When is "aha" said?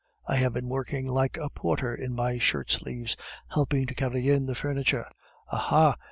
5.51-5.93